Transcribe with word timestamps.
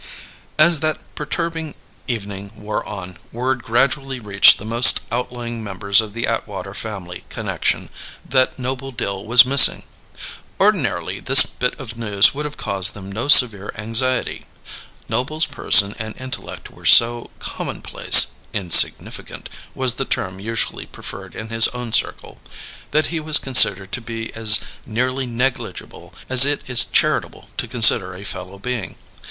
As 0.57 0.79
that 0.79 0.97
perturbing 1.13 1.75
evening 2.07 2.51
wore 2.55 2.83
on, 2.89 3.17
word 3.31 3.61
gradually 3.61 4.19
reached 4.19 4.57
the 4.57 4.65
most 4.65 5.01
outlying 5.11 5.63
members 5.63 6.01
of 6.01 6.15
the 6.15 6.25
Atwater 6.25 6.73
family 6.73 7.23
connection 7.29 7.87
that 8.27 8.57
Noble 8.57 8.91
Dill 8.91 9.23
was 9.23 9.45
missing. 9.45 9.83
Ordinarily, 10.59 11.19
this 11.19 11.43
bit 11.43 11.79
of 11.79 11.99
news 11.99 12.33
would 12.33 12.45
have 12.45 12.57
caused 12.57 12.95
them 12.95 13.11
no 13.11 13.27
severe 13.27 13.71
anxiety. 13.77 14.47
Noble's 15.07 15.45
person 15.45 15.93
and 15.99 16.17
intellect 16.19 16.71
were 16.71 16.83
so 16.87 17.29
commonplace 17.37 18.31
"insignificant" 18.53 19.49
was 19.75 19.93
the 19.93 20.03
term 20.05 20.39
usually 20.39 20.87
preferred 20.87 21.35
in 21.35 21.49
his 21.49 21.67
own 21.75 21.93
circle 21.93 22.39
that 22.89 23.13
he 23.13 23.19
was 23.19 23.37
considered 23.37 23.91
to 23.91 24.01
be 24.01 24.33
as 24.33 24.57
nearly 24.83 25.27
negligible 25.27 26.11
as 26.27 26.43
it 26.43 26.67
is 26.67 26.85
charitable 26.85 27.49
to 27.57 27.67
consider 27.67 28.15
a 28.15 28.23
fellow 28.23 28.57
being. 28.57 28.95